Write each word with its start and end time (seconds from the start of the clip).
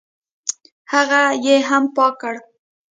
هغه 0.93 1.21
یې 1.45 1.55
هم 1.69 1.83
پاکه 1.95 2.17
کړه. 2.21 2.41